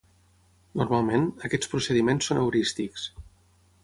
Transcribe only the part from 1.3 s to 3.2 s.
aquests procediments són heurístics.